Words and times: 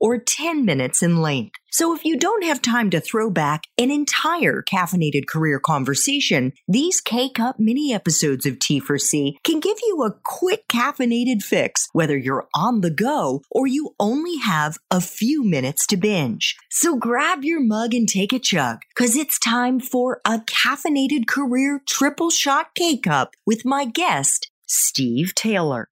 or 0.00 0.18
10 0.18 0.64
minutes 0.64 1.02
in 1.02 1.20
length. 1.20 1.56
So 1.70 1.94
if 1.94 2.06
you 2.06 2.16
don't 2.16 2.44
have 2.44 2.62
time 2.62 2.88
to 2.88 3.00
throw 3.00 3.28
back 3.28 3.64
an 3.76 3.90
entire 3.90 4.62
caffeinated 4.62 5.26
career 5.28 5.60
conversation, 5.60 6.54
these 6.66 7.02
K-Cup 7.02 7.56
mini 7.58 7.92
episodes 7.92 8.46
of 8.46 8.54
T4C 8.54 9.34
can 9.44 9.60
give 9.60 9.76
you 9.86 10.02
a 10.02 10.14
quick 10.24 10.66
caffeinated 10.68 11.42
fix, 11.42 11.88
whether 11.92 12.16
you're 12.16 12.48
on 12.54 12.80
the 12.80 12.90
go 12.90 13.42
or 13.50 13.66
you 13.66 13.94
only 14.00 14.38
have 14.38 14.78
a 14.90 15.02
few 15.02 15.44
minutes 15.44 15.86
to 15.88 15.98
binge. 15.98 16.56
So 16.70 16.96
grab 16.96 17.44
your 17.44 17.60
mug 17.60 17.92
and 17.92 18.08
take 18.08 18.32
a 18.32 18.38
chug, 18.38 18.78
cause 18.94 19.14
it's 19.14 19.38
time 19.38 19.78
for 19.78 20.22
a 20.24 20.38
caffeinated 20.38 21.26
career 21.26 21.82
triple 21.86 22.30
shot 22.30 22.68
K-Cup 22.74 23.34
with 23.44 23.66
my 23.66 23.84
guest, 23.84 24.50
Steve 24.66 25.34
Taylor. 25.34 25.88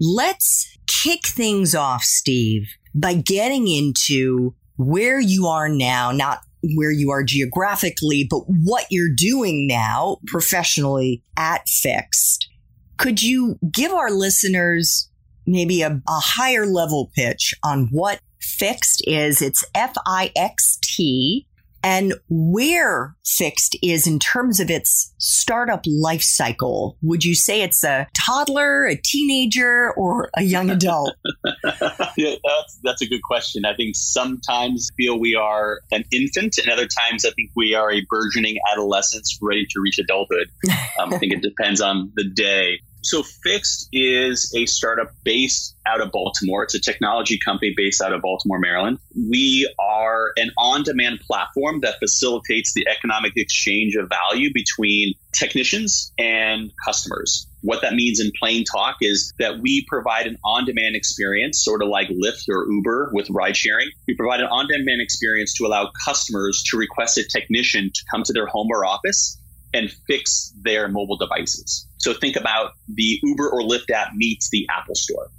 Let's 0.00 0.78
kick 0.86 1.26
things 1.26 1.74
off, 1.74 2.02
Steve, 2.02 2.68
by 2.94 3.14
getting 3.14 3.68
into 3.68 4.54
where 4.76 5.20
you 5.20 5.46
are 5.46 5.68
now, 5.68 6.10
not 6.10 6.40
where 6.74 6.90
you 6.90 7.10
are 7.10 7.22
geographically, 7.22 8.26
but 8.28 8.40
what 8.46 8.86
you're 8.90 9.14
doing 9.14 9.66
now 9.66 10.16
professionally 10.26 11.22
at 11.36 11.68
Fixt. 11.68 12.48
Could 12.96 13.22
you 13.22 13.58
give 13.70 13.92
our 13.92 14.10
listeners 14.10 15.10
maybe 15.46 15.82
a, 15.82 16.00
a 16.08 16.20
higher 16.20 16.66
level 16.66 17.10
pitch 17.14 17.54
on 17.62 17.88
what 17.90 18.20
Fixt 18.40 19.02
is? 19.06 19.42
It's 19.42 19.64
F 19.74 19.94
I 20.06 20.32
X 20.34 20.78
T 20.82 21.46
and 21.82 22.14
where 22.28 23.16
Fixt 23.24 23.76
is 23.82 24.06
in 24.06 24.18
terms 24.18 24.60
of 24.60 24.70
its 24.70 25.14
startup 25.18 25.84
life 25.86 26.22
cycle. 26.22 26.96
Would 27.02 27.24
you 27.24 27.34
say 27.34 27.62
it's 27.62 27.84
a 27.84 28.08
toddler, 28.26 28.86
a 28.86 28.96
teenager, 28.96 29.92
or 29.92 30.30
a 30.36 30.42
young 30.42 30.70
adult? 30.70 31.14
yeah, 31.64 32.34
that's, 32.44 32.80
that's 32.82 33.02
a 33.02 33.06
good 33.06 33.22
question. 33.22 33.64
I 33.64 33.74
think 33.74 33.94
sometimes 33.96 34.90
feel 34.96 35.18
we 35.18 35.34
are 35.34 35.80
an 35.90 36.04
infant, 36.12 36.58
and 36.58 36.68
other 36.70 36.86
times 36.86 37.24
I 37.24 37.30
think 37.30 37.50
we 37.56 37.74
are 37.74 37.90
a 37.90 38.04
burgeoning 38.08 38.58
adolescence 38.72 39.38
ready 39.40 39.66
to 39.70 39.80
reach 39.80 39.98
adulthood. 39.98 40.48
Um, 40.98 41.14
I 41.14 41.18
think 41.18 41.32
it 41.32 41.40
depends 41.40 41.80
on 41.80 42.12
the 42.14 42.24
day. 42.24 42.80
So 43.02 43.22
Fixt 43.22 43.88
is 43.92 44.52
a 44.56 44.66
startup 44.66 45.12
based 45.24 45.76
out 45.86 46.00
of 46.00 46.12
Baltimore. 46.12 46.62
It's 46.64 46.74
a 46.74 46.80
technology 46.80 47.38
company 47.42 47.72
based 47.76 48.00
out 48.00 48.12
of 48.12 48.20
Baltimore, 48.20 48.58
Maryland. 48.58 48.98
We 49.16 49.72
are 49.78 50.32
an 50.36 50.50
on-demand 50.58 51.20
platform 51.20 51.80
that 51.80 51.98
facilitates 51.98 52.74
the 52.74 52.86
economic 52.88 53.32
exchange 53.36 53.96
of 53.96 54.08
value 54.08 54.52
between 54.52 55.14
technicians 55.32 56.12
and 56.18 56.70
customers. 56.84 57.46
What 57.62 57.82
that 57.82 57.94
means 57.94 58.20
in 58.20 58.32
plain 58.38 58.64
talk 58.64 58.96
is 59.00 59.32
that 59.38 59.60
we 59.60 59.84
provide 59.88 60.26
an 60.26 60.38
on-demand 60.44 60.96
experience, 60.96 61.62
sort 61.62 61.82
of 61.82 61.88
like 61.88 62.08
Lyft 62.08 62.48
or 62.48 62.70
Uber 62.70 63.10
with 63.12 63.28
ride 63.30 63.56
sharing. 63.56 63.88
We 64.06 64.14
provide 64.14 64.40
an 64.40 64.46
on-demand 64.46 65.00
experience 65.00 65.54
to 65.54 65.66
allow 65.66 65.90
customers 66.04 66.62
to 66.70 66.76
request 66.76 67.18
a 67.18 67.24
technician 67.24 67.90
to 67.92 68.00
come 68.10 68.22
to 68.24 68.32
their 68.32 68.46
home 68.46 68.68
or 68.70 68.84
office 68.84 69.38
and 69.72 69.90
fix 70.06 70.52
their 70.62 70.88
mobile 70.88 71.16
devices. 71.16 71.86
So 71.98 72.12
think 72.14 72.36
about 72.36 72.72
the 72.92 73.18
Uber 73.22 73.48
or 73.48 73.60
Lyft 73.60 73.90
app 73.90 74.14
meets 74.14 74.50
the 74.50 74.66
Apple 74.70 74.94
Store. 74.94 75.30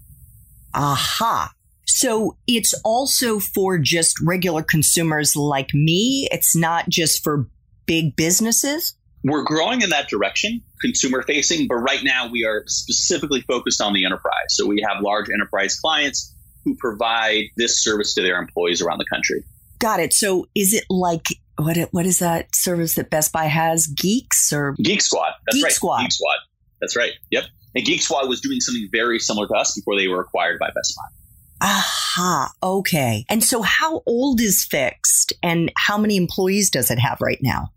Aha. 0.73 1.51
So 1.85 2.37
it's 2.47 2.73
also 2.85 3.39
for 3.39 3.77
just 3.77 4.17
regular 4.21 4.63
consumers 4.63 5.35
like 5.35 5.73
me. 5.73 6.27
It's 6.31 6.55
not 6.55 6.87
just 6.89 7.23
for 7.23 7.49
big 7.85 8.15
businesses. 8.15 8.95
We're 9.23 9.43
growing 9.43 9.81
in 9.81 9.89
that 9.91 10.07
direction, 10.09 10.61
consumer 10.79 11.21
facing, 11.21 11.67
but 11.67 11.75
right 11.75 12.03
now 12.03 12.27
we 12.31 12.43
are 12.43 12.63
specifically 12.67 13.41
focused 13.41 13.81
on 13.81 13.93
the 13.93 14.05
enterprise. 14.05 14.47
So 14.49 14.65
we 14.65 14.83
have 14.87 15.03
large 15.03 15.29
enterprise 15.29 15.79
clients 15.79 16.33
who 16.63 16.75
provide 16.75 17.45
this 17.57 17.83
service 17.83 18.15
to 18.15 18.21
their 18.21 18.39
employees 18.39 18.81
around 18.81 18.97
the 18.97 19.05
country. 19.05 19.43
Got 19.77 19.99
it. 19.99 20.13
So 20.13 20.47
is 20.55 20.73
it 20.73 20.85
like 20.89 21.27
what 21.65 21.77
what 21.91 22.05
is 22.05 22.19
that 22.19 22.55
service 22.55 22.95
that 22.95 23.09
Best 23.09 23.31
Buy 23.31 23.45
has? 23.45 23.87
Geeks 23.87 24.51
or 24.53 24.75
Geek 24.81 25.01
Squad? 25.01 25.33
That's 25.45 25.55
Geek 25.55 25.63
right. 25.65 25.73
Squad. 25.73 26.01
Geek 26.01 26.11
Squad. 26.11 26.37
That's 26.79 26.95
right. 26.95 27.11
Yep. 27.31 27.45
And 27.75 27.85
Geek 27.85 28.01
Squad 28.01 28.27
was 28.27 28.41
doing 28.41 28.59
something 28.59 28.87
very 28.91 29.19
similar 29.19 29.47
to 29.47 29.53
us 29.53 29.75
before 29.75 29.95
they 29.95 30.07
were 30.07 30.21
acquired 30.21 30.59
by 30.59 30.67
Best 30.67 30.95
Buy. 30.95 31.67
Aha. 31.67 32.51
Okay. 32.61 33.25
And 33.29 33.43
so, 33.43 33.61
how 33.61 34.01
old 34.05 34.41
is 34.41 34.65
Fixt 34.65 35.33
and 35.43 35.71
how 35.77 35.97
many 35.97 36.17
employees 36.17 36.69
does 36.69 36.89
it 36.89 36.99
have 36.99 37.19
right 37.21 37.39
now? 37.41 37.69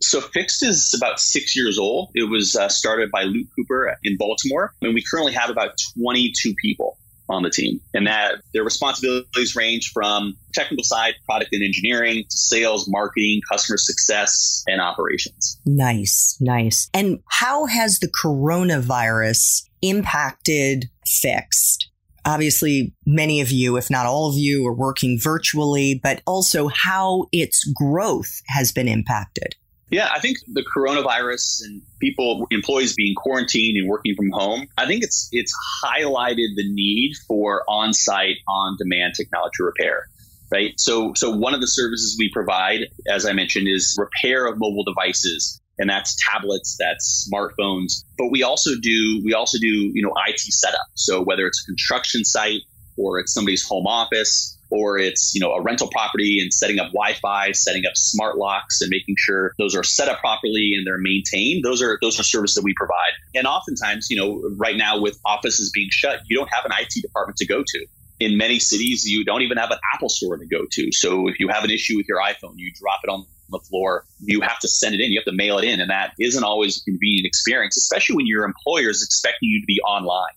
So 0.00 0.20
Fixt 0.20 0.62
is 0.62 0.92
about 0.94 1.20
six 1.20 1.56
years 1.56 1.78
old. 1.78 2.10
It 2.14 2.28
was 2.28 2.54
uh, 2.54 2.68
started 2.68 3.10
by 3.10 3.22
Luke 3.22 3.46
Cooper 3.56 3.96
in 4.04 4.16
Baltimore, 4.18 4.74
and 4.82 4.94
we 4.94 5.02
currently 5.02 5.32
have 5.32 5.48
about 5.48 5.70
22 5.98 6.54
people 6.60 6.95
on 7.28 7.42
the 7.42 7.50
team. 7.50 7.80
And 7.94 8.06
that 8.06 8.36
their 8.52 8.64
responsibilities 8.64 9.56
range 9.56 9.90
from 9.92 10.36
technical 10.54 10.84
side, 10.84 11.14
product 11.24 11.52
and 11.52 11.62
engineering, 11.62 12.24
to 12.28 12.36
sales, 12.36 12.88
marketing, 12.88 13.40
customer 13.50 13.76
success, 13.76 14.62
and 14.66 14.80
operations. 14.80 15.60
Nice, 15.64 16.36
nice. 16.40 16.88
And 16.94 17.20
how 17.30 17.66
has 17.66 17.98
the 17.98 18.10
coronavirus 18.24 19.62
impacted 19.82 20.86
Fixt? 21.06 21.88
Obviously, 22.24 22.92
many 23.06 23.40
of 23.40 23.52
you, 23.52 23.76
if 23.76 23.88
not 23.88 24.04
all 24.04 24.28
of 24.28 24.34
you, 24.36 24.66
are 24.66 24.74
working 24.74 25.18
virtually, 25.20 26.00
but 26.02 26.22
also 26.26 26.68
how 26.68 27.26
its 27.30 27.64
growth 27.72 28.40
has 28.48 28.72
been 28.72 28.88
impacted. 28.88 29.54
Yeah, 29.90 30.08
I 30.12 30.18
think 30.18 30.38
the 30.48 30.64
coronavirus 30.76 31.62
and 31.64 31.82
people, 32.00 32.48
employees 32.50 32.94
being 32.94 33.14
quarantined 33.14 33.76
and 33.78 33.88
working 33.88 34.16
from 34.16 34.30
home, 34.30 34.66
I 34.76 34.86
think 34.86 35.04
it's 35.04 35.28
it's 35.30 35.54
highlighted 35.84 36.56
the 36.56 36.68
need 36.72 37.14
for 37.28 37.62
on-site, 37.68 38.38
on-demand 38.48 39.14
technology 39.14 39.62
repair. 39.62 40.08
Right. 40.50 40.78
So 40.78 41.12
so 41.14 41.36
one 41.36 41.54
of 41.54 41.60
the 41.60 41.66
services 41.66 42.16
we 42.18 42.30
provide, 42.32 42.86
as 43.10 43.26
I 43.26 43.32
mentioned, 43.32 43.68
is 43.68 43.96
repair 43.98 44.46
of 44.46 44.58
mobile 44.58 44.84
devices. 44.84 45.60
And 45.78 45.90
that's 45.90 46.16
tablets, 46.16 46.76
that's 46.78 47.28
smartphones. 47.30 48.04
But 48.16 48.30
we 48.30 48.42
also 48.42 48.70
do 48.80 49.20
we 49.24 49.34
also 49.34 49.58
do, 49.58 49.66
you 49.66 50.02
know, 50.02 50.14
IT 50.26 50.40
setup. 50.40 50.86
So 50.94 51.22
whether 51.22 51.46
it's 51.46 51.62
a 51.62 51.66
construction 51.66 52.24
site 52.24 52.62
or 52.96 53.18
it's 53.18 53.34
somebody's 53.34 53.66
home 53.66 53.86
office, 53.86 54.55
or 54.70 54.98
it's 54.98 55.34
you 55.34 55.40
know 55.40 55.52
a 55.52 55.62
rental 55.62 55.88
property 55.88 56.40
and 56.40 56.52
setting 56.52 56.78
up 56.78 56.88
Wi-Fi, 56.88 57.52
setting 57.52 57.86
up 57.86 57.96
smart 57.96 58.36
locks, 58.36 58.80
and 58.80 58.90
making 58.90 59.14
sure 59.18 59.52
those 59.58 59.74
are 59.74 59.84
set 59.84 60.08
up 60.08 60.18
properly 60.18 60.72
and 60.76 60.86
they're 60.86 60.98
maintained. 60.98 61.64
Those 61.64 61.82
are 61.82 61.98
those 62.00 62.18
are 62.18 62.22
services 62.22 62.56
that 62.56 62.64
we 62.64 62.74
provide. 62.76 63.12
And 63.34 63.46
oftentimes, 63.46 64.08
you 64.10 64.16
know, 64.16 64.42
right 64.56 64.76
now 64.76 65.00
with 65.00 65.18
offices 65.24 65.70
being 65.72 65.88
shut, 65.90 66.20
you 66.26 66.36
don't 66.36 66.52
have 66.52 66.64
an 66.64 66.72
IT 66.78 67.02
department 67.02 67.36
to 67.38 67.46
go 67.46 67.62
to. 67.66 67.86
In 68.18 68.38
many 68.38 68.58
cities, 68.58 69.04
you 69.04 69.24
don't 69.24 69.42
even 69.42 69.58
have 69.58 69.70
an 69.70 69.78
Apple 69.92 70.08
store 70.08 70.38
to 70.38 70.46
go 70.46 70.64
to. 70.70 70.90
So 70.92 71.28
if 71.28 71.38
you 71.38 71.48
have 71.48 71.64
an 71.64 71.70
issue 71.70 71.96
with 71.96 72.06
your 72.08 72.18
iPhone, 72.18 72.54
you 72.56 72.72
drop 72.74 73.00
it 73.04 73.10
on 73.10 73.26
the 73.50 73.58
floor, 73.58 74.04
you 74.20 74.40
have 74.40 74.58
to 74.60 74.68
send 74.68 74.94
it 74.94 75.00
in, 75.00 75.12
you 75.12 75.18
have 75.18 75.26
to 75.26 75.36
mail 75.36 75.58
it 75.58 75.64
in, 75.64 75.80
and 75.80 75.90
that 75.90 76.12
isn't 76.18 76.42
always 76.42 76.80
a 76.80 76.84
convenient 76.84 77.26
experience, 77.26 77.76
especially 77.76 78.16
when 78.16 78.26
your 78.26 78.44
employer 78.44 78.90
is 78.90 79.02
expecting 79.02 79.50
you 79.50 79.60
to 79.60 79.66
be 79.66 79.80
online. 79.86 80.32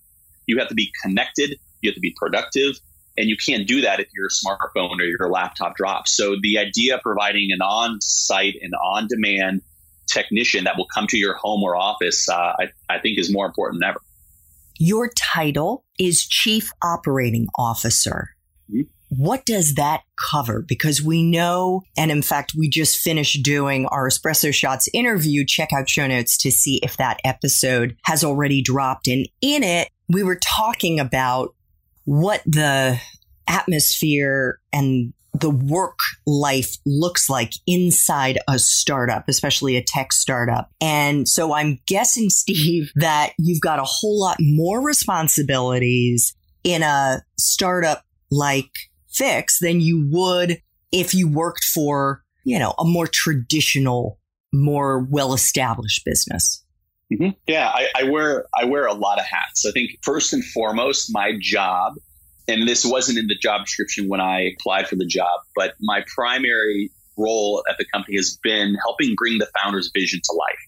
You 0.45 0.59
have 0.59 0.67
to 0.69 0.75
be 0.75 0.91
connected, 1.01 1.57
you 1.81 1.89
have 1.89 1.95
to 1.95 2.01
be 2.01 2.13
productive, 2.17 2.79
and 3.19 3.29
you 3.29 3.37
can't 3.37 3.67
do 3.67 3.81
that 3.81 3.99
if 3.99 4.07
your 4.13 4.29
smartphone 4.29 4.99
or 4.99 5.03
your 5.03 5.29
laptop 5.29 5.75
drops. 5.75 6.15
So 6.15 6.37
the 6.41 6.57
idea 6.57 6.95
of 6.95 7.01
providing 7.01 7.49
an 7.51 7.61
on-site 7.61 8.55
and 8.61 8.73
on-demand 8.73 9.61
technician 10.07 10.63
that 10.63 10.77
will 10.77 10.87
come 10.91 11.05
to 11.07 11.17
your 11.17 11.35
home 11.35 11.61
or 11.61 11.75
office, 11.75 12.27
uh, 12.27 12.53
I, 12.59 12.69
I 12.89 12.99
think 12.99 13.19
is 13.19 13.31
more 13.31 13.45
important 13.45 13.81
than 13.81 13.89
ever. 13.89 14.01
Your 14.79 15.11
title 15.15 15.83
is 15.99 16.25
Chief 16.25 16.71
Operating 16.81 17.47
Officer. 17.57 18.29
Mm-hmm. 18.71 18.83
What 19.09 19.45
does 19.45 19.73
that 19.73 20.03
cover? 20.31 20.61
Because 20.61 21.01
we 21.01 21.23
know, 21.23 21.81
and 21.97 22.11
in 22.11 22.21
fact, 22.21 22.53
we 22.55 22.69
just 22.69 22.99
finished 22.99 23.43
doing 23.43 23.87
our 23.87 24.07
Espresso 24.07 24.53
Shots 24.53 24.87
interview. 24.93 25.45
Check 25.45 25.73
out 25.73 25.89
show 25.89 26.07
notes 26.07 26.37
to 26.37 26.51
see 26.51 26.79
if 26.83 26.95
that 26.97 27.19
episode 27.25 27.97
has 28.03 28.23
already 28.23 28.61
dropped. 28.61 29.07
And 29.07 29.27
in 29.41 29.63
it, 29.63 29.89
we 30.07 30.23
were 30.23 30.39
talking 30.41 30.99
about 30.99 31.55
what 32.09 32.41
the 32.43 32.99
atmosphere 33.47 34.59
and 34.73 35.13
the 35.39 35.51
work 35.51 35.99
life 36.25 36.77
looks 36.83 37.29
like 37.29 37.53
inside 37.67 38.39
a 38.47 38.57
startup, 38.57 39.29
especially 39.29 39.77
a 39.77 39.83
tech 39.83 40.11
startup. 40.11 40.71
And 40.81 41.27
so 41.27 41.53
I'm 41.53 41.77
guessing, 41.85 42.29
Steve, 42.31 42.91
that 42.95 43.33
you've 43.37 43.61
got 43.61 43.77
a 43.77 43.85
whole 43.85 44.19
lot 44.19 44.37
more 44.39 44.81
responsibilities 44.81 46.35
in 46.63 46.81
a 46.81 47.21
startup 47.37 48.03
like 48.31 48.71
Fixt 49.13 49.59
than 49.61 49.79
you 49.79 50.09
would 50.11 50.63
if 50.91 51.13
you 51.13 51.27
worked 51.27 51.63
for, 51.63 52.23
you 52.43 52.57
know, 52.57 52.73
a 52.79 52.85
more 52.85 53.07
traditional, 53.07 54.19
more 54.51 55.05
well 55.11 55.35
established 55.35 56.03
business. 56.05 56.65
Mm-hmm. 57.11 57.29
Yeah, 57.47 57.67
I, 57.67 57.87
I 57.95 58.03
wear 58.03 58.45
I 58.55 58.65
wear 58.65 58.85
a 58.85 58.93
lot 58.93 59.19
of 59.19 59.25
hats. 59.25 59.65
I 59.65 59.71
think 59.71 59.91
first 60.03 60.31
and 60.33 60.45
foremost, 60.45 61.09
my 61.11 61.33
job, 61.39 61.93
and 62.47 62.67
this 62.67 62.85
wasn't 62.85 63.17
in 63.17 63.27
the 63.27 63.35
job 63.35 63.65
description 63.65 64.07
when 64.07 64.21
I 64.21 64.51
applied 64.53 64.87
for 64.87 64.95
the 64.95 65.07
job, 65.07 65.39
but 65.55 65.73
my 65.81 66.03
primary 66.13 66.91
role 67.17 67.63
at 67.69 67.77
the 67.77 67.85
company 67.91 68.15
has 68.17 68.37
been 68.43 68.75
helping 68.75 69.15
bring 69.17 69.39
the 69.39 69.47
founder's 69.61 69.91
vision 69.93 70.21
to 70.23 70.33
life. 70.33 70.59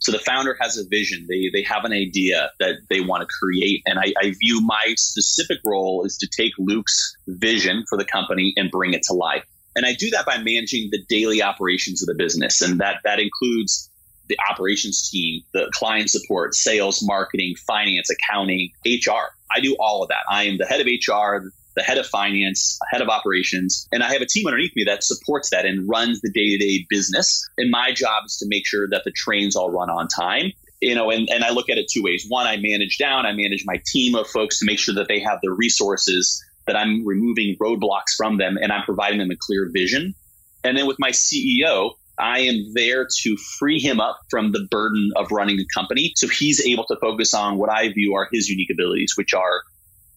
So 0.00 0.12
the 0.12 0.20
founder 0.20 0.56
has 0.60 0.78
a 0.78 0.86
vision. 0.88 1.26
They 1.28 1.50
they 1.52 1.62
have 1.62 1.84
an 1.84 1.92
idea 1.92 2.50
that 2.60 2.76
they 2.88 3.00
want 3.00 3.22
to 3.22 3.26
create, 3.26 3.82
and 3.84 3.98
I, 3.98 4.12
I 4.22 4.30
view 4.30 4.60
my 4.62 4.94
specific 4.96 5.58
role 5.64 6.04
is 6.04 6.16
to 6.18 6.28
take 6.28 6.52
Luke's 6.58 7.16
vision 7.26 7.84
for 7.88 7.98
the 7.98 8.04
company 8.04 8.52
and 8.56 8.70
bring 8.70 8.94
it 8.94 9.02
to 9.04 9.12
life. 9.12 9.44
And 9.74 9.84
I 9.84 9.94
do 9.94 10.08
that 10.10 10.24
by 10.24 10.38
managing 10.38 10.90
the 10.92 11.02
daily 11.08 11.42
operations 11.42 12.00
of 12.02 12.06
the 12.06 12.14
business, 12.14 12.60
and 12.60 12.78
that 12.78 13.00
that 13.04 13.18
includes 13.18 13.90
the 14.28 14.36
operations 14.50 15.08
team, 15.10 15.42
the 15.52 15.70
client 15.72 16.10
support, 16.10 16.54
sales, 16.54 17.02
marketing, 17.02 17.54
finance, 17.66 18.10
accounting, 18.10 18.70
HR. 18.86 19.32
I 19.54 19.60
do 19.60 19.76
all 19.80 20.02
of 20.02 20.08
that. 20.08 20.24
I 20.30 20.44
am 20.44 20.58
the 20.58 20.66
head 20.66 20.80
of 20.80 20.86
HR, 20.86 21.50
the 21.74 21.82
head 21.82 21.98
of 21.98 22.06
finance, 22.06 22.78
head 22.90 23.00
of 23.00 23.08
operations, 23.08 23.88
and 23.92 24.02
I 24.02 24.12
have 24.12 24.20
a 24.20 24.26
team 24.26 24.46
underneath 24.46 24.74
me 24.74 24.84
that 24.84 25.04
supports 25.04 25.50
that 25.50 25.64
and 25.64 25.88
runs 25.88 26.20
the 26.20 26.30
day 26.30 26.50
to 26.50 26.58
day 26.58 26.86
business. 26.90 27.48
And 27.56 27.70
my 27.70 27.92
job 27.92 28.24
is 28.26 28.36
to 28.38 28.46
make 28.48 28.66
sure 28.66 28.88
that 28.88 29.02
the 29.04 29.12
trains 29.12 29.56
all 29.56 29.70
run 29.70 29.88
on 29.88 30.08
time. 30.08 30.52
You 30.80 30.94
know, 30.94 31.10
and, 31.10 31.28
and 31.28 31.42
I 31.42 31.50
look 31.50 31.68
at 31.68 31.78
it 31.78 31.88
two 31.92 32.02
ways. 32.04 32.24
One, 32.28 32.46
I 32.46 32.56
manage 32.56 32.98
down, 32.98 33.26
I 33.26 33.32
manage 33.32 33.64
my 33.64 33.82
team 33.86 34.14
of 34.14 34.28
folks 34.28 34.60
to 34.60 34.64
make 34.64 34.78
sure 34.78 34.94
that 34.94 35.08
they 35.08 35.18
have 35.20 35.40
the 35.42 35.50
resources, 35.50 36.44
that 36.66 36.76
I'm 36.76 37.04
removing 37.04 37.56
roadblocks 37.56 38.14
from 38.16 38.38
them, 38.38 38.56
and 38.60 38.70
I'm 38.70 38.84
providing 38.84 39.18
them 39.18 39.30
a 39.30 39.36
clear 39.36 39.68
vision. 39.72 40.14
And 40.62 40.76
then 40.76 40.86
with 40.86 40.98
my 41.00 41.10
CEO, 41.10 41.94
I 42.18 42.40
am 42.40 42.72
there 42.74 43.06
to 43.22 43.36
free 43.58 43.78
him 43.80 44.00
up 44.00 44.18
from 44.30 44.52
the 44.52 44.66
burden 44.70 45.10
of 45.16 45.30
running 45.30 45.58
a 45.58 45.64
company. 45.74 46.12
So 46.16 46.28
he's 46.28 46.64
able 46.66 46.84
to 46.86 46.96
focus 47.00 47.34
on 47.34 47.58
what 47.58 47.70
I 47.70 47.92
view 47.92 48.14
are 48.14 48.28
his 48.32 48.48
unique 48.48 48.70
abilities, 48.70 49.14
which 49.16 49.34
are 49.34 49.62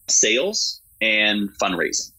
sales 0.08 0.80
and 1.00 1.48
fundraising. 1.60 2.10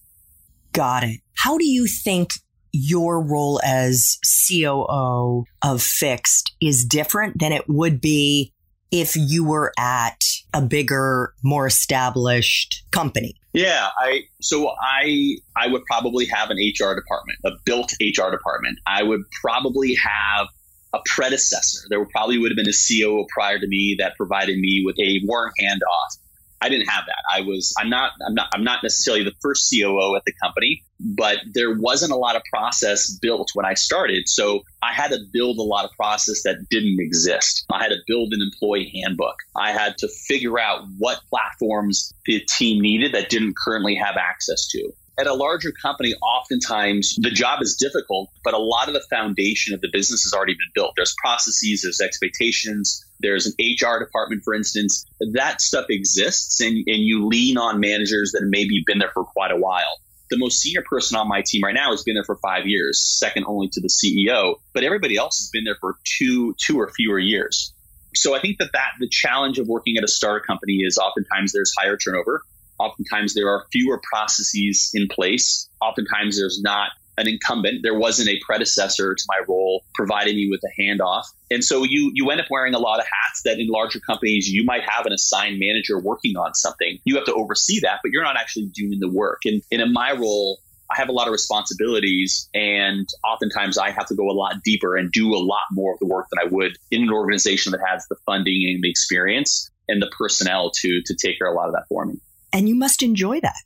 Got 0.71 1.03
it. 1.03 1.19
How 1.35 1.57
do 1.57 1.65
you 1.65 1.85
think 1.87 2.31
your 2.71 3.23
role 3.23 3.61
as 3.63 4.17
COO 4.47 5.45
of 5.63 5.81
Fixt 5.81 6.53
is 6.61 6.85
different 6.85 7.39
than 7.39 7.51
it 7.51 7.65
would 7.67 8.01
be 8.01 8.51
if 8.91 9.15
you 9.15 9.43
were 9.43 9.71
at 9.77 10.21
a 10.53 10.61
bigger, 10.61 11.33
more 11.43 11.67
established 11.67 12.83
company? 12.91 13.35
Yeah, 13.53 13.89
I 13.99 14.23
so 14.41 14.73
I 14.81 15.37
I 15.55 15.67
would 15.67 15.83
probably 15.85 16.25
have 16.25 16.49
an 16.49 16.57
HR 16.57 16.95
department, 16.95 17.37
a 17.45 17.51
built 17.65 17.93
HR 18.01 18.31
department. 18.31 18.79
I 18.87 19.03
would 19.03 19.21
probably 19.41 19.95
have 19.95 20.47
a 20.93 20.99
predecessor. 21.05 21.87
There 21.89 22.03
probably 22.05 22.39
would 22.39 22.51
have 22.51 22.55
been 22.55 22.67
a 22.67 22.73
COO 22.73 23.25
prior 23.33 23.59
to 23.59 23.67
me 23.67 23.95
that 23.99 24.15
provided 24.17 24.57
me 24.57 24.81
with 24.85 24.99
a 24.99 25.21
warm 25.25 25.51
handoff 25.61 26.17
I 26.63 26.69
didn't 26.69 26.87
have 26.87 27.03
that. 27.07 27.23
I 27.29 27.41
was 27.41 27.73
I'm 27.77 27.89
not 27.89 28.13
I'm 28.25 28.33
not 28.33 28.47
I'm 28.53 28.63
not 28.63 28.83
necessarily 28.83 29.25
the 29.25 29.33
first 29.41 29.69
COO 29.69 30.15
at 30.15 30.23
the 30.23 30.31
company, 30.41 30.81
but 30.97 31.39
there 31.53 31.77
wasn't 31.77 32.13
a 32.13 32.15
lot 32.15 32.37
of 32.37 32.41
process 32.49 33.11
built 33.11 33.51
when 33.53 33.65
I 33.65 33.73
started. 33.73 34.29
So 34.29 34.63
I 34.81 34.93
had 34.93 35.11
to 35.11 35.19
build 35.33 35.57
a 35.57 35.63
lot 35.63 35.83
of 35.83 35.91
process 35.91 36.43
that 36.43 36.65
didn't 36.69 36.99
exist. 37.01 37.65
I 37.69 37.83
had 37.83 37.89
to 37.89 37.97
build 38.07 38.31
an 38.31 38.41
employee 38.41 38.93
handbook. 39.03 39.35
I 39.57 39.73
had 39.73 39.97
to 39.97 40.07
figure 40.07 40.57
out 40.57 40.85
what 40.97 41.19
platforms 41.29 42.13
the 42.25 42.39
team 42.39 42.81
needed 42.81 43.13
that 43.13 43.29
didn't 43.29 43.57
currently 43.57 43.95
have 43.95 44.15
access 44.15 44.65
to 44.67 44.93
at 45.17 45.27
a 45.27 45.33
larger 45.33 45.71
company, 45.71 46.13
oftentimes 46.15 47.15
the 47.21 47.29
job 47.29 47.61
is 47.61 47.75
difficult, 47.75 48.29
but 48.43 48.53
a 48.53 48.57
lot 48.57 48.87
of 48.87 48.93
the 48.93 49.03
foundation 49.09 49.73
of 49.73 49.81
the 49.81 49.89
business 49.91 50.23
has 50.23 50.33
already 50.33 50.53
been 50.53 50.71
built. 50.73 50.93
There's 50.95 51.15
processes, 51.23 51.81
there's 51.83 52.01
expectations, 52.01 53.05
there's 53.19 53.45
an 53.45 53.53
HR 53.59 53.99
department, 53.99 54.43
for 54.43 54.53
instance. 54.53 55.05
That 55.33 55.61
stuff 55.61 55.85
exists, 55.89 56.59
and, 56.61 56.77
and 56.87 57.03
you 57.03 57.27
lean 57.27 57.57
on 57.57 57.79
managers 57.79 58.31
that 58.31 58.41
have 58.41 58.49
maybe 58.49 58.83
been 58.85 58.97
there 58.97 59.11
for 59.13 59.23
quite 59.23 59.51
a 59.51 59.57
while. 59.57 59.99
The 60.29 60.37
most 60.37 60.59
senior 60.59 60.83
person 60.89 61.17
on 61.17 61.27
my 61.27 61.43
team 61.45 61.61
right 61.63 61.75
now 61.75 61.91
has 61.91 62.03
been 62.03 62.15
there 62.15 62.23
for 62.23 62.37
five 62.37 62.65
years, 62.65 62.99
second 63.19 63.45
only 63.47 63.69
to 63.73 63.81
the 63.81 63.89
CEO, 63.89 64.55
but 64.73 64.83
everybody 64.83 65.15
else 65.15 65.37
has 65.37 65.49
been 65.49 65.63
there 65.63 65.77
for 65.79 65.97
two, 66.17 66.55
two 66.57 66.79
or 66.79 66.89
fewer 66.89 67.19
years. 67.19 67.71
So 68.15 68.35
I 68.35 68.39
think 68.39 68.57
that, 68.59 68.71
that 68.73 68.91
the 68.99 69.09
challenge 69.09 69.59
of 69.59 69.67
working 69.67 69.97
at 69.97 70.03
a 70.03 70.07
startup 70.07 70.45
company 70.45 70.81
is 70.83 70.97
oftentimes 70.97 71.51
there's 71.51 71.73
higher 71.77 71.97
turnover 71.97 72.43
Oftentimes 72.79 73.33
there 73.33 73.49
are 73.49 73.65
fewer 73.71 74.01
processes 74.11 74.91
in 74.93 75.07
place. 75.07 75.69
Oftentimes 75.81 76.37
there's 76.37 76.61
not 76.61 76.91
an 77.17 77.27
incumbent. 77.27 77.81
There 77.83 77.97
wasn't 77.97 78.29
a 78.29 78.39
predecessor 78.45 79.13
to 79.13 79.23
my 79.27 79.43
role 79.47 79.83
providing 79.93 80.35
me 80.35 80.49
with 80.49 80.61
a 80.63 80.81
handoff. 80.81 81.25
And 81.51 81.63
so 81.63 81.83
you 81.83 82.11
you 82.13 82.29
end 82.31 82.41
up 82.41 82.47
wearing 82.49 82.73
a 82.73 82.79
lot 82.79 82.99
of 82.99 83.05
hats 83.05 83.43
that 83.45 83.59
in 83.59 83.67
larger 83.67 83.99
companies 83.99 84.49
you 84.49 84.63
might 84.63 84.83
have 84.87 85.05
an 85.05 85.13
assigned 85.13 85.59
manager 85.59 85.99
working 85.99 86.35
on 86.35 86.53
something. 86.55 86.99
You 87.05 87.15
have 87.15 87.25
to 87.25 87.33
oversee 87.33 87.81
that, 87.81 87.99
but 88.03 88.11
you're 88.11 88.23
not 88.23 88.37
actually 88.37 88.67
doing 88.73 88.99
the 88.99 89.09
work. 89.09 89.41
And, 89.45 89.61
and 89.71 89.81
in 89.81 89.93
my 89.93 90.11
role, 90.13 90.59
I 90.91 90.99
have 90.99 91.09
a 91.09 91.11
lot 91.11 91.27
of 91.27 91.31
responsibilities 91.31 92.49
and 92.53 93.07
oftentimes 93.25 93.77
I 93.77 93.91
have 93.91 94.07
to 94.07 94.15
go 94.15 94.29
a 94.29 94.33
lot 94.33 94.61
deeper 94.63 94.95
and 94.95 95.11
do 95.11 95.33
a 95.33 95.41
lot 95.41 95.63
more 95.71 95.93
of 95.93 95.99
the 95.99 96.05
work 96.05 96.27
than 96.31 96.45
I 96.45 96.49
would 96.51 96.77
in 96.91 97.03
an 97.03 97.09
organization 97.11 97.71
that 97.71 97.81
has 97.87 98.05
the 98.07 98.15
funding 98.25 98.71
and 98.73 98.83
the 98.83 98.89
experience 98.89 99.71
and 99.87 100.01
the 100.01 100.11
personnel 100.17 100.71
to 100.81 101.01
to 101.05 101.15
take 101.15 101.39
care 101.39 101.47
of 101.47 101.53
a 101.53 101.57
lot 101.57 101.67
of 101.67 101.73
that 101.73 101.85
for 101.89 102.05
me 102.05 102.19
and 102.53 102.69
you 102.69 102.75
must 102.75 103.03
enjoy 103.03 103.39
that. 103.41 103.57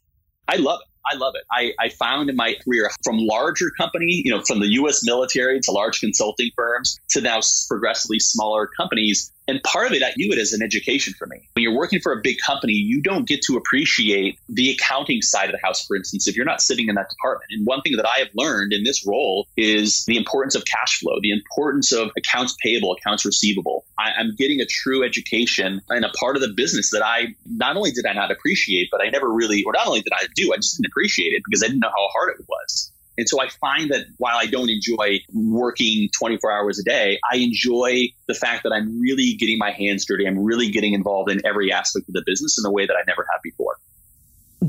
I 0.48 0.56
love 0.56 0.80
it. 0.82 0.88
I 1.10 1.16
love 1.16 1.36
it. 1.36 1.44
I, 1.52 1.74
I 1.80 1.90
found 1.90 2.30
in 2.30 2.36
my 2.36 2.56
career 2.66 2.90
from 3.04 3.18
larger 3.18 3.70
company, 3.78 4.22
you 4.26 4.32
know, 4.32 4.42
from 4.42 4.60
the 4.60 4.68
U.S. 4.74 5.06
military 5.06 5.60
to 5.62 5.72
large 5.72 6.00
consulting 6.00 6.50
firms 6.56 7.00
to 7.12 7.22
now 7.22 7.40
progressively 7.68 8.20
smaller 8.20 8.68
companies, 8.68 9.32
and 9.48 9.62
part 9.64 9.88
of 9.88 9.94
it, 9.94 10.04
I 10.04 10.12
view 10.14 10.32
it 10.32 10.40
as 10.40 10.54
an 10.54 10.62
education 10.62 11.14
for 11.18 11.26
me. 11.28 11.48
When 11.54 11.64
you're 11.64 11.76
working 11.76 12.00
for 12.00 12.12
a 12.12 12.22
big 12.22 12.38
company, 12.46 12.74
you 12.74 13.02
don't 13.02 13.28
get 13.28 13.42
to 13.44 13.58
appreciate 13.58 14.40
the 14.50 14.72
accounting 14.72 15.22
side 15.22 15.46
of 15.46 15.54
the 15.54 15.66
house, 15.66 15.86
for 15.86 15.96
instance, 15.96 16.28
if 16.28 16.36
you're 16.36 16.46
not 16.46 16.62
sitting 16.62 16.88
in 16.90 16.96
that 16.96 17.10
department. 17.10 17.52
And 17.52 17.66
one 17.66 17.82
thing 17.82 17.96
that 17.96 18.08
I 18.08 18.20
have 18.20 18.30
learned 18.36 18.74
in 18.74 18.84
this 18.84 19.06
role 19.06 19.48
is 19.56 20.06
the 20.06 20.18
importance 20.18 20.56
of 20.56 20.66
cash 20.66 21.00
flow, 21.00 21.20
the 21.22 21.32
importance 21.32 21.92
of 21.92 22.12
accounts 22.18 22.56
payable, 22.62 22.92
accounts 22.94 23.26
receivable. 23.26 23.86
I, 23.98 24.12
I'm 24.18 24.36
getting 24.36 24.60
a 24.60 24.66
true 24.66 25.04
education 25.04 25.82
in 25.90 26.04
a 26.04 26.10
part 26.10 26.36
of 26.36 26.42
the 26.42 26.54
business 26.56 26.92
that 26.92 27.04
I 27.04 27.36
not 27.46 27.78
only 27.78 27.92
did 27.92 28.06
I 28.06 28.14
not 28.14 28.32
appreciate, 28.32 28.90
but 28.92 29.02
I 29.02 29.10
never 29.10 29.32
really, 29.32 29.64
or 29.64 29.74
not 29.74 29.88
only 29.88 30.02
did 30.02 30.14
I 30.14 30.28
do, 30.36 30.54
I 30.54 30.58
just 30.58 30.78
didn't 30.78 30.92
appreciate 30.92 31.30
it 31.30 31.44
because 31.46 31.64
I 31.64 31.68
didn't 31.68 31.80
know 31.80 31.90
how 31.90 32.08
hard 32.14 32.36
it 32.38 32.46
was. 32.48 32.92
And 33.18 33.28
so 33.28 33.42
I 33.42 33.50
find 33.50 33.90
that 33.90 34.06
while 34.18 34.38
I 34.38 34.46
don't 34.46 34.70
enjoy 34.70 35.20
working 35.34 36.10
24 36.18 36.52
hours 36.52 36.80
a 36.80 36.84
day, 36.84 37.20
I 37.32 37.38
enjoy 37.38 38.08
the 38.28 38.36
fact 38.36 38.64
that 38.64 38.72
I'm 38.72 39.00
really 39.00 39.34
getting 39.34 39.58
my 39.58 39.72
hands 39.72 40.06
dirty. 40.06 40.28
I'm 40.28 40.40
really 40.40 40.70
getting 40.70 40.94
involved 40.94 41.32
in 41.32 41.42
every 41.46 41.72
aspect 41.72 42.08
of 42.08 42.14
the 42.14 42.24
business 42.26 42.58
in 42.60 42.66
a 42.70 42.72
way 42.72 42.86
that 42.86 42.94
I 42.94 43.04
never 43.08 43.26
have 43.32 43.42
before. 43.44 43.78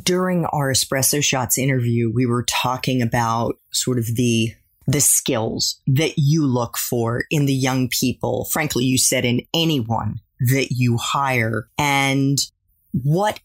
During 0.02 0.46
our 0.46 0.72
Espresso 0.72 1.22
Shots 1.22 1.58
interview, 1.58 2.10
we 2.12 2.26
were 2.26 2.44
talking 2.44 3.02
about 3.02 3.56
sort 3.72 3.98
of 3.98 4.06
the 4.16 4.54
the 4.86 5.00
skills 5.02 5.82
that 5.86 6.14
you 6.16 6.46
look 6.46 6.78
for 6.78 7.24
in 7.30 7.44
the 7.44 7.54
young 7.54 7.90
people. 7.90 8.46
Frankly, 8.46 8.84
you 8.84 8.96
said 8.96 9.26
in 9.26 9.42
anyone 9.52 10.20
that 10.40 10.68
you 10.70 10.96
hire 10.96 11.68
and 11.76 12.38
what 12.92 13.38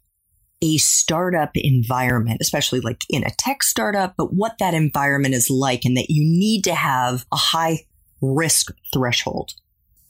a 0.63 0.77
startup 0.77 1.51
environment, 1.55 2.37
especially 2.41 2.79
like 2.79 3.01
in 3.09 3.23
a 3.25 3.31
tech 3.37 3.61
startup, 3.63 4.15
but 4.17 4.33
what 4.33 4.57
that 4.59 4.73
environment 4.73 5.35
is 5.35 5.49
like 5.49 5.83
and 5.83 5.97
that 5.97 6.09
you 6.09 6.23
need 6.23 6.63
to 6.63 6.73
have 6.73 7.25
a 7.33 7.35
high 7.35 7.85
risk 8.21 8.71
threshold. 8.93 9.51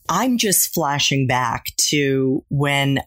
I'm 0.08 0.38
just 0.38 0.72
flashing 0.72 1.26
back 1.26 1.66
to 1.90 2.46
when 2.50 3.00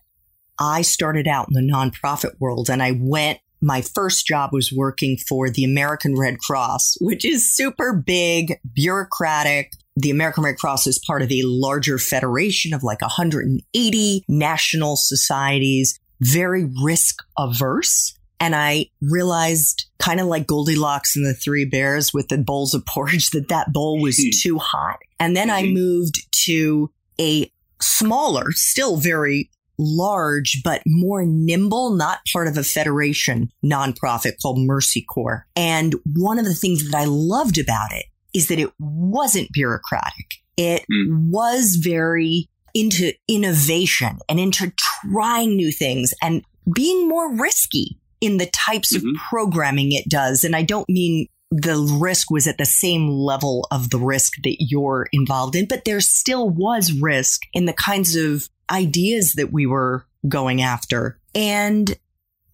I 0.58 0.82
started 0.82 1.28
out 1.28 1.46
in 1.48 1.54
the 1.54 1.72
nonprofit 1.72 2.32
world 2.40 2.68
and 2.68 2.82
I 2.82 2.98
went 2.98 3.38
my 3.62 3.80
first 3.80 4.26
job 4.26 4.50
was 4.52 4.70
working 4.70 5.16
for 5.16 5.48
the 5.48 5.64
American 5.64 6.14
Red 6.14 6.38
Cross, 6.38 6.98
which 7.00 7.24
is 7.24 7.56
super 7.56 7.94
big, 7.94 8.60
bureaucratic. 8.74 9.72
The 9.96 10.10
American 10.10 10.44
Red 10.44 10.58
Cross 10.58 10.86
is 10.86 11.02
part 11.06 11.22
of 11.22 11.32
a 11.32 11.40
larger 11.42 11.98
federation 11.98 12.74
of 12.74 12.82
like 12.82 13.00
180 13.00 14.24
national 14.28 14.96
societies 14.96 15.98
very 16.20 16.68
risk 16.82 17.22
averse. 17.38 18.18
And 18.38 18.54
I 18.54 18.90
realized, 19.00 19.86
kind 19.98 20.20
of 20.20 20.26
like 20.26 20.46
Goldilocks 20.46 21.16
and 21.16 21.24
the 21.24 21.34
Three 21.34 21.64
Bears 21.64 22.12
with 22.12 22.28
the 22.28 22.38
bowls 22.38 22.74
of 22.74 22.84
porridge, 22.86 23.30
that 23.30 23.48
that 23.48 23.72
bowl 23.72 24.00
was 24.00 24.16
too 24.42 24.58
hot. 24.58 24.98
And 25.18 25.34
then 25.34 25.50
I 25.50 25.62
mm-hmm. 25.62 25.74
moved 25.74 26.26
to 26.44 26.90
a 27.20 27.50
smaller, 27.80 28.52
still 28.52 28.96
very 28.96 29.50
large, 29.78 30.62
but 30.64 30.82
more 30.86 31.24
nimble, 31.24 31.90
not 31.90 32.20
part 32.32 32.48
of 32.48 32.56
a 32.56 32.64
federation 32.64 33.50
nonprofit 33.64 34.40
called 34.40 34.58
Mercy 34.58 35.02
Corps. 35.02 35.46
And 35.54 35.94
one 36.14 36.38
of 36.38 36.44
the 36.44 36.54
things 36.54 36.90
that 36.90 36.96
I 36.96 37.04
loved 37.04 37.58
about 37.58 37.92
it 37.92 38.06
is 38.34 38.48
that 38.48 38.58
it 38.58 38.72
wasn't 38.78 39.52
bureaucratic. 39.52 40.34
It 40.56 40.84
mm. 40.90 41.30
was 41.30 41.76
very 41.76 42.48
into 42.74 43.12
innovation 43.26 44.18
and 44.28 44.38
into 44.38 44.70
trying 45.10 45.56
new 45.56 45.72
things 45.72 46.12
and 46.22 46.42
being 46.74 47.08
more 47.08 47.34
risky 47.34 47.98
in 48.20 48.38
the 48.38 48.46
types 48.46 48.96
mm-hmm. 48.96 49.08
of 49.08 49.16
programming 49.28 49.92
it 49.92 50.08
does. 50.08 50.44
And 50.44 50.56
I 50.56 50.62
don't 50.62 50.88
mean 50.88 51.28
the 51.50 51.76
risk 52.00 52.30
was 52.30 52.46
at 52.46 52.58
the 52.58 52.64
same 52.64 53.08
level 53.08 53.66
of 53.70 53.90
the 53.90 53.98
risk 53.98 54.34
that 54.42 54.56
you're 54.58 55.08
involved 55.12 55.54
in, 55.54 55.66
but 55.66 55.84
there 55.84 56.00
still 56.00 56.50
was 56.50 56.92
risk 56.92 57.42
in 57.52 57.66
the 57.66 57.72
kinds 57.72 58.16
of 58.16 58.48
ideas 58.70 59.34
that 59.34 59.52
we 59.52 59.66
were 59.66 60.06
going 60.28 60.60
after. 60.60 61.18
And 61.34 61.96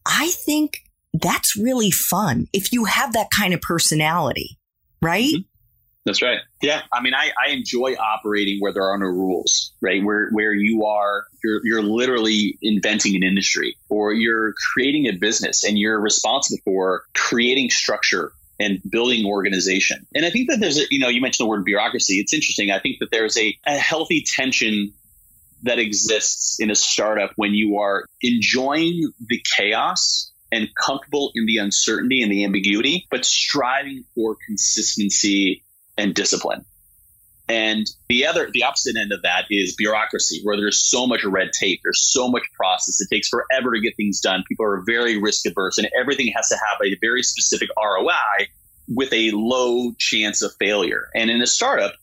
I 0.04 0.28
think 0.28 0.84
that's 1.14 1.56
really 1.56 1.90
fun 1.90 2.48
if 2.52 2.72
you 2.72 2.84
have 2.84 3.12
that 3.14 3.28
kind 3.36 3.54
of 3.54 3.60
personality, 3.60 4.58
right? 5.00 5.24
Mm-hmm. 5.24 5.51
That's 6.04 6.20
right. 6.20 6.38
Yeah. 6.60 6.82
I 6.92 7.00
mean, 7.00 7.14
I, 7.14 7.30
I 7.46 7.50
enjoy 7.50 7.94
operating 7.94 8.58
where 8.58 8.72
there 8.72 8.84
are 8.84 8.98
no 8.98 9.06
rules, 9.06 9.72
right? 9.80 10.02
Where, 10.02 10.30
where 10.30 10.52
you 10.52 10.84
are, 10.84 11.26
you're, 11.44 11.60
you're 11.64 11.82
literally 11.82 12.58
inventing 12.60 13.14
an 13.14 13.22
industry 13.22 13.76
or 13.88 14.12
you're 14.12 14.52
creating 14.72 15.06
a 15.06 15.12
business 15.12 15.62
and 15.62 15.78
you're 15.78 16.00
responsible 16.00 16.58
for 16.64 17.04
creating 17.14 17.70
structure 17.70 18.32
and 18.58 18.80
building 18.90 19.24
organization. 19.26 20.04
And 20.14 20.26
I 20.26 20.30
think 20.30 20.50
that 20.50 20.58
there's 20.58 20.78
a, 20.78 20.84
you 20.90 20.98
know, 20.98 21.08
you 21.08 21.20
mentioned 21.20 21.46
the 21.46 21.48
word 21.48 21.64
bureaucracy. 21.64 22.18
It's 22.18 22.34
interesting. 22.34 22.72
I 22.72 22.80
think 22.80 22.98
that 22.98 23.10
there's 23.12 23.36
a, 23.38 23.56
a 23.64 23.76
healthy 23.76 24.24
tension 24.26 24.92
that 25.62 25.78
exists 25.78 26.58
in 26.58 26.70
a 26.70 26.74
startup 26.74 27.30
when 27.36 27.54
you 27.54 27.78
are 27.78 28.06
enjoying 28.20 29.12
the 29.28 29.40
chaos 29.56 30.32
and 30.50 30.68
comfortable 30.74 31.30
in 31.36 31.46
the 31.46 31.58
uncertainty 31.58 32.22
and 32.22 32.30
the 32.30 32.44
ambiguity, 32.44 33.06
but 33.10 33.24
striving 33.24 34.04
for 34.14 34.36
consistency 34.46 35.62
and 35.96 36.14
discipline. 36.14 36.64
And 37.48 37.86
the 38.08 38.26
other, 38.26 38.50
the 38.50 38.62
opposite 38.62 38.96
end 38.96 39.12
of 39.12 39.22
that 39.22 39.46
is 39.50 39.74
bureaucracy, 39.74 40.40
where 40.42 40.56
there's 40.56 40.80
so 40.80 41.06
much 41.06 41.24
red 41.24 41.50
tape, 41.52 41.80
there's 41.82 42.00
so 42.00 42.28
much 42.28 42.44
process. 42.56 43.00
It 43.00 43.08
takes 43.14 43.28
forever 43.28 43.74
to 43.74 43.80
get 43.80 43.96
things 43.96 44.20
done. 44.20 44.44
People 44.48 44.64
are 44.64 44.82
very 44.86 45.20
risk 45.20 45.46
averse, 45.46 45.76
and 45.76 45.88
everything 45.98 46.32
has 46.34 46.48
to 46.48 46.54
have 46.54 46.78
a 46.84 46.96
very 47.00 47.22
specific 47.22 47.68
ROI 47.76 48.46
with 48.88 49.12
a 49.12 49.32
low 49.32 49.92
chance 49.98 50.42
of 50.42 50.52
failure. 50.58 51.08
And 51.14 51.30
in 51.30 51.42
a 51.42 51.46
startup, 51.46 51.94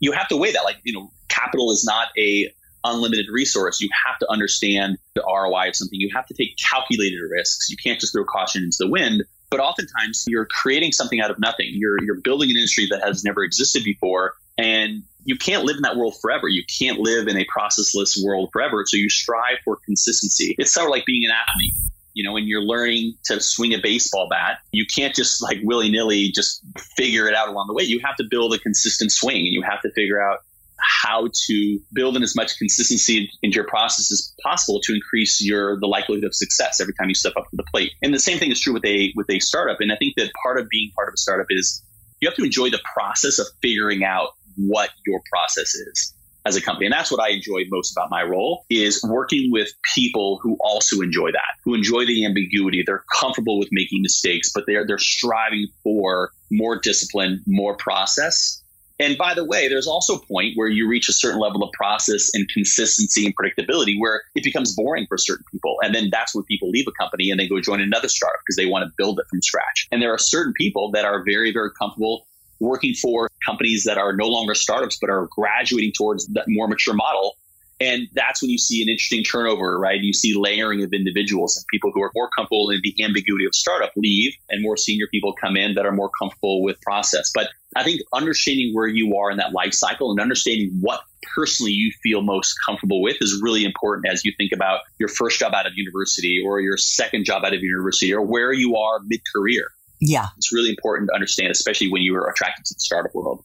you 0.00 0.12
have 0.12 0.28
to 0.28 0.36
weigh 0.36 0.52
that. 0.52 0.64
Like, 0.64 0.78
you 0.84 0.92
know, 0.92 1.10
capital 1.28 1.70
is 1.72 1.84
not 1.84 2.08
a 2.18 2.52
unlimited 2.84 3.26
resource. 3.30 3.80
You 3.80 3.88
have 4.06 4.18
to 4.20 4.30
understand 4.30 4.98
the 5.14 5.22
ROI 5.22 5.68
of 5.68 5.76
something. 5.76 6.00
You 6.00 6.10
have 6.14 6.26
to 6.26 6.34
take 6.34 6.56
calculated 6.56 7.20
risks. 7.30 7.68
You 7.70 7.76
can't 7.76 8.00
just 8.00 8.12
throw 8.12 8.24
caution 8.24 8.64
into 8.64 8.76
the 8.80 8.88
wind. 8.88 9.22
But 9.52 9.60
oftentimes 9.60 10.24
you're 10.26 10.46
creating 10.46 10.92
something 10.92 11.20
out 11.20 11.30
of 11.30 11.38
nothing. 11.38 11.68
You're 11.72 12.02
you're 12.02 12.20
building 12.20 12.50
an 12.50 12.56
industry 12.56 12.88
that 12.90 13.02
has 13.02 13.22
never 13.22 13.44
existed 13.44 13.84
before. 13.84 14.34
And 14.58 15.02
you 15.24 15.36
can't 15.36 15.64
live 15.64 15.76
in 15.76 15.82
that 15.82 15.96
world 15.96 16.14
forever. 16.20 16.48
You 16.48 16.64
can't 16.78 16.98
live 16.98 17.28
in 17.28 17.36
a 17.36 17.44
processless 17.44 18.22
world 18.24 18.50
forever. 18.52 18.84
So 18.86 18.96
you 18.96 19.08
strive 19.08 19.58
for 19.64 19.78
consistency. 19.84 20.54
It's 20.58 20.72
sort 20.72 20.86
of 20.86 20.90
like 20.90 21.04
being 21.06 21.24
an 21.24 21.30
athlete. 21.30 21.74
You 22.14 22.24
know, 22.24 22.32
when 22.32 22.46
you're 22.46 22.62
learning 22.62 23.14
to 23.24 23.40
swing 23.40 23.72
a 23.72 23.78
baseball 23.78 24.28
bat, 24.28 24.58
you 24.72 24.84
can't 24.86 25.14
just 25.14 25.42
like 25.42 25.58
willy 25.62 25.90
nilly 25.90 26.30
just 26.30 26.62
figure 26.96 27.26
it 27.26 27.34
out 27.34 27.48
along 27.48 27.68
the 27.68 27.74
way. 27.74 27.84
You 27.84 28.00
have 28.04 28.16
to 28.16 28.24
build 28.28 28.54
a 28.54 28.58
consistent 28.58 29.12
swing 29.12 29.38
and 29.38 29.54
you 29.54 29.62
have 29.62 29.80
to 29.82 29.90
figure 29.92 30.20
out 30.20 30.40
how 30.82 31.28
to 31.46 31.78
build 31.92 32.16
in 32.16 32.22
as 32.22 32.34
much 32.34 32.56
consistency 32.58 33.30
into 33.42 33.56
your 33.56 33.66
process 33.66 34.10
as 34.10 34.34
possible 34.42 34.80
to 34.82 34.94
increase 34.94 35.42
your 35.42 35.78
the 35.80 35.86
likelihood 35.86 36.24
of 36.24 36.34
success 36.34 36.80
every 36.80 36.94
time 36.94 37.08
you 37.08 37.14
step 37.14 37.34
up 37.36 37.48
to 37.50 37.56
the 37.56 37.64
plate. 37.64 37.92
And 38.02 38.12
the 38.12 38.18
same 38.18 38.38
thing 38.38 38.50
is 38.50 38.60
true 38.60 38.72
with 38.72 38.84
a 38.84 39.12
with 39.16 39.30
a 39.30 39.38
startup. 39.40 39.80
And 39.80 39.92
I 39.92 39.96
think 39.96 40.14
that 40.16 40.30
part 40.42 40.58
of 40.58 40.68
being 40.68 40.90
part 40.94 41.08
of 41.08 41.14
a 41.14 41.18
startup 41.18 41.46
is 41.50 41.82
you 42.20 42.28
have 42.28 42.36
to 42.36 42.44
enjoy 42.44 42.70
the 42.70 42.80
process 42.94 43.38
of 43.38 43.46
figuring 43.60 44.04
out 44.04 44.30
what 44.56 44.90
your 45.06 45.20
process 45.32 45.74
is 45.74 46.14
as 46.44 46.56
a 46.56 46.60
company. 46.60 46.86
And 46.86 46.92
that's 46.92 47.10
what 47.10 47.20
I 47.20 47.30
enjoy 47.30 47.62
most 47.68 47.92
about 47.92 48.10
my 48.10 48.22
role 48.22 48.64
is 48.68 49.02
working 49.02 49.50
with 49.52 49.72
people 49.94 50.38
who 50.42 50.56
also 50.60 51.00
enjoy 51.00 51.30
that, 51.32 51.58
who 51.64 51.74
enjoy 51.74 52.04
the 52.06 52.24
ambiguity. 52.24 52.82
They're 52.84 53.04
comfortable 53.12 53.58
with 53.58 53.68
making 53.70 54.02
mistakes, 54.02 54.50
but 54.52 54.64
they're 54.66 54.86
they're 54.86 54.98
striving 54.98 55.68
for 55.82 56.32
more 56.50 56.78
discipline, 56.78 57.42
more 57.46 57.76
process. 57.76 58.61
And 59.02 59.18
by 59.18 59.34
the 59.34 59.44
way, 59.44 59.66
there's 59.66 59.88
also 59.88 60.16
a 60.16 60.26
point 60.26 60.52
where 60.54 60.68
you 60.68 60.88
reach 60.88 61.08
a 61.08 61.12
certain 61.12 61.40
level 61.40 61.64
of 61.64 61.72
process 61.72 62.30
and 62.34 62.48
consistency 62.48 63.26
and 63.26 63.34
predictability 63.36 63.98
where 63.98 64.22
it 64.36 64.44
becomes 64.44 64.76
boring 64.76 65.06
for 65.08 65.18
certain 65.18 65.44
people. 65.50 65.76
And 65.82 65.92
then 65.92 66.08
that's 66.12 66.36
when 66.36 66.44
people 66.44 66.70
leave 66.70 66.86
a 66.86 66.92
company 66.92 67.30
and 67.30 67.40
they 67.40 67.48
go 67.48 67.60
join 67.60 67.80
another 67.80 68.08
startup 68.08 68.40
because 68.46 68.54
they 68.56 68.66
want 68.66 68.86
to 68.86 68.92
build 68.96 69.18
it 69.18 69.26
from 69.28 69.42
scratch. 69.42 69.88
And 69.90 70.00
there 70.00 70.14
are 70.14 70.18
certain 70.18 70.52
people 70.56 70.92
that 70.92 71.04
are 71.04 71.24
very, 71.24 71.52
very 71.52 71.70
comfortable 71.76 72.26
working 72.60 72.94
for 72.94 73.28
companies 73.44 73.82
that 73.84 73.98
are 73.98 74.12
no 74.12 74.28
longer 74.28 74.54
startups, 74.54 74.98
but 75.00 75.10
are 75.10 75.28
graduating 75.32 75.92
towards 75.98 76.28
that 76.28 76.44
more 76.46 76.68
mature 76.68 76.94
model. 76.94 77.36
And 77.82 78.06
that's 78.12 78.40
when 78.40 78.50
you 78.50 78.58
see 78.58 78.80
an 78.80 78.88
interesting 78.88 79.24
turnover, 79.24 79.76
right? 79.76 80.00
You 80.00 80.12
see 80.12 80.34
layering 80.36 80.84
of 80.84 80.92
individuals 80.92 81.56
and 81.56 81.66
people 81.66 81.90
who 81.92 82.00
are 82.00 82.12
more 82.14 82.30
comfortable 82.36 82.70
in 82.70 82.80
the 82.82 82.94
ambiguity 83.02 83.44
of 83.44 83.56
startup 83.56 83.90
leave 83.96 84.34
and 84.50 84.62
more 84.62 84.76
senior 84.76 85.08
people 85.10 85.32
come 85.32 85.56
in 85.56 85.74
that 85.74 85.84
are 85.84 85.90
more 85.90 86.10
comfortable 86.16 86.62
with 86.62 86.80
process. 86.80 87.32
But 87.34 87.48
I 87.74 87.82
think 87.82 88.00
understanding 88.12 88.72
where 88.72 88.86
you 88.86 89.16
are 89.16 89.32
in 89.32 89.38
that 89.38 89.52
life 89.52 89.74
cycle 89.74 90.12
and 90.12 90.20
understanding 90.20 90.78
what 90.80 91.00
personally 91.34 91.72
you 91.72 91.90
feel 92.04 92.22
most 92.22 92.54
comfortable 92.64 93.02
with 93.02 93.16
is 93.20 93.40
really 93.42 93.64
important 93.64 94.06
as 94.12 94.24
you 94.24 94.32
think 94.38 94.52
about 94.52 94.80
your 94.98 95.08
first 95.08 95.40
job 95.40 95.52
out 95.52 95.66
of 95.66 95.72
university 95.74 96.40
or 96.44 96.60
your 96.60 96.76
second 96.76 97.24
job 97.24 97.44
out 97.44 97.52
of 97.52 97.62
university 97.62 98.14
or 98.14 98.22
where 98.22 98.52
you 98.52 98.76
are 98.76 99.00
mid 99.06 99.20
career. 99.34 99.66
Yeah. 100.00 100.26
It's 100.36 100.52
really 100.52 100.70
important 100.70 101.08
to 101.10 101.14
understand, 101.14 101.50
especially 101.50 101.90
when 101.90 102.02
you 102.02 102.14
are 102.14 102.28
attracted 102.28 102.64
to 102.66 102.74
the 102.74 102.80
startup 102.80 103.14
world. 103.14 103.44